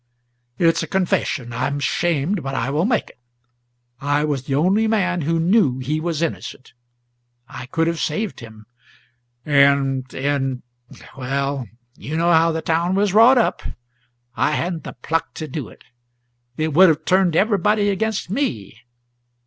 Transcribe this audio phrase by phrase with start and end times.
[0.57, 1.53] "It is a confession.
[1.53, 3.19] I am ashamed, but I will make it.
[3.99, 6.73] I was the only man who knew he was innocent.
[7.47, 8.65] I could have saved him,
[9.45, 10.63] and and
[11.15, 13.61] well, you know how the town was wrought up
[14.35, 15.83] I hadn't the pluck to do it.
[16.57, 18.79] It would have turned everybody against me.